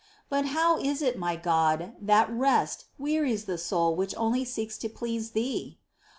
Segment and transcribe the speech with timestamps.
[0.29, 4.89] But how is it, my God, that rest wearies the soul which only seeks to
[4.89, 5.77] please Thee